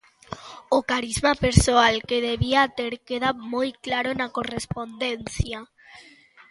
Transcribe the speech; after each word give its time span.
O 0.77 0.79
carisma 0.91 1.33
persoal 1.45 1.95
que 2.07 2.25
debía 2.29 2.71
ter 2.77 2.93
queda 3.07 3.31
moi 3.53 3.69
claro 3.85 4.11
na 4.19 4.27
correspondencia. 4.37 5.59